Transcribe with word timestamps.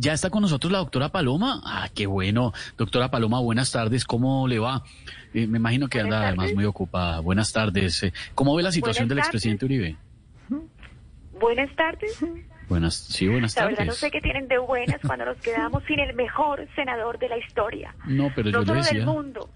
Ya 0.00 0.12
está 0.12 0.30
con 0.30 0.42
nosotros 0.42 0.70
la 0.72 0.78
doctora 0.78 1.08
Paloma. 1.08 1.60
Ah, 1.64 1.88
qué 1.92 2.06
bueno. 2.06 2.52
Doctora 2.76 3.10
Paloma, 3.10 3.40
buenas 3.40 3.72
tardes. 3.72 4.04
¿Cómo 4.04 4.46
le 4.46 4.60
va? 4.60 4.84
Eh, 5.34 5.48
me 5.48 5.58
imagino 5.58 5.88
que 5.88 5.98
anda 6.00 6.22
además 6.28 6.54
muy 6.54 6.64
ocupada. 6.66 7.18
Buenas 7.18 7.52
tardes. 7.52 8.04
Eh, 8.04 8.12
¿Cómo 8.36 8.54
ve 8.54 8.62
la 8.62 8.70
situación 8.70 9.08
Buenas 9.08 9.08
del 9.08 9.18
tardes. 9.18 9.26
expresidente 9.58 9.64
Uribe? 9.64 9.96
Buenas 11.40 11.74
tardes. 11.76 12.24
Buenas, 12.68 12.94
sí, 12.94 13.26
buenas 13.28 13.56
La 13.56 13.64
verdad 13.64 13.78
no 13.80 13.84
tardes. 13.86 13.98
sé 14.00 14.10
qué 14.10 14.20
tienen 14.20 14.46
de 14.46 14.58
buenas 14.58 15.00
cuando 15.06 15.24
nos 15.24 15.38
quedamos 15.38 15.82
sin 15.84 15.98
el 16.00 16.14
mejor 16.14 16.68
senador 16.76 17.18
de 17.18 17.28
la 17.30 17.38
historia. 17.38 17.94
No, 18.06 18.30
pero 18.36 18.50
yo 18.50 18.60
no 18.60 18.66
solo 18.66 18.80
decía. 18.80 18.98
del 18.98 19.06
mundo, 19.06 19.50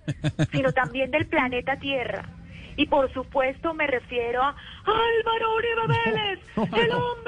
sino 0.50 0.72
también 0.72 1.10
del 1.10 1.26
planeta 1.26 1.76
Tierra. 1.78 2.28
Y 2.74 2.86
por 2.86 3.12
supuesto 3.12 3.74
me 3.74 3.86
refiero 3.86 4.42
a 4.42 4.48
Álvaro 4.86 5.56
Uribe 5.56 5.98
Vélez, 6.06 6.40
el 6.84 6.90
hombre 6.92 7.21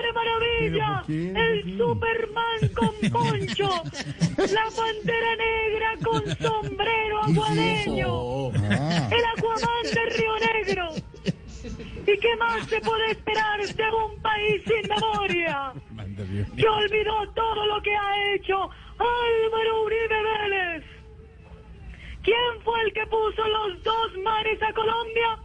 el 0.66 1.78
Superman 1.78 2.68
con 2.74 3.10
poncho, 3.12 3.68
la 4.36 4.66
pantera 4.77 5.36
negra 5.36 5.96
con 6.02 6.36
sombrero 6.39 7.22
aguadeño, 7.22 8.50
el 8.50 9.24
Aquaman 9.36 9.84
de 9.92 10.06
Río 10.16 10.33
Negro. 10.39 10.89
¿Y 12.06 12.19
qué 12.19 12.36
más 12.36 12.66
se 12.66 12.80
puede 12.80 13.12
esperar 13.12 13.61
de 13.61 13.91
un 13.91 14.20
país 14.20 14.62
sin 14.66 14.89
memoria? 14.89 15.72
Que 16.56 16.69
olvidó 16.69 17.28
todo 17.34 17.67
lo 17.67 17.80
que 17.83 17.96
ha 17.96 18.34
hecho 18.34 18.70
Álvaro 18.98 19.84
Uribe 19.84 20.22
Vélez. 20.22 20.84
¿Quién 22.22 22.61
fue 22.62 22.80
el 22.83 22.92
que 22.92 23.06
puso 23.06 23.48
los 23.48 23.83
dos 23.83 24.19
mares 24.22 24.62
a 24.62 24.72
Colombia? 24.72 25.39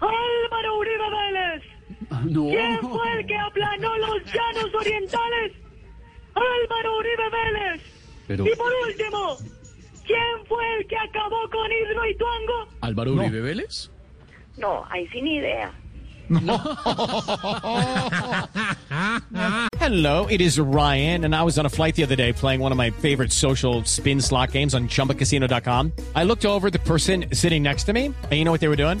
Álvaro 0.00 0.78
Uribe 0.78 1.10
Vélez. 1.10 1.39
No. 2.24 2.46
¿Quién 2.48 2.78
fue 2.80 3.12
el 3.18 3.26
que 3.26 3.36
aplanó 3.36 3.98
los 3.98 4.24
llanos 4.24 4.74
orientales? 4.74 5.52
Álvaro 6.34 6.96
Uribe 6.98 7.30
Vélez. 7.30 7.82
Pero 8.28 8.46
Y 8.46 8.50
por 8.56 8.72
último, 8.86 9.36
¿quién 10.06 10.46
fue 10.48 10.64
el 10.78 10.86
que 10.86 10.96
acabó 10.96 11.48
con 11.50 11.70
Hidroituango? 11.70 12.68
Álvaro 12.80 13.12
Uribe 13.14 13.40
Vélez. 13.40 13.90
No, 14.56 14.84
ahí 14.90 15.06
sin 15.08 15.26
idea. 15.26 15.72
Hello, 19.80 20.26
it 20.26 20.40
is 20.40 20.58
Ryan, 20.60 21.24
and 21.24 21.34
I 21.34 21.42
was 21.42 21.58
on 21.58 21.66
a 21.66 21.68
flight 21.68 21.96
the 21.96 22.04
other 22.04 22.14
day 22.16 22.32
playing 22.32 22.60
one 22.60 22.70
of 22.70 22.78
my 22.78 22.90
favorite 22.90 23.32
social 23.32 23.82
spin 23.84 24.20
slot 24.20 24.52
games 24.52 24.74
on 24.74 24.86
chumbacasino.com. 24.88 25.92
I 26.14 26.22
looked 26.24 26.44
over 26.46 26.68
at 26.68 26.72
the 26.72 26.78
person 26.80 27.26
sitting 27.32 27.62
next 27.64 27.84
to 27.84 27.92
me, 27.92 28.06
and 28.06 28.32
you 28.32 28.44
know 28.44 28.52
what 28.52 28.60
they 28.60 28.68
were 28.68 28.76
doing? 28.76 29.00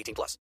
18 0.01 0.15
plus. 0.15 0.37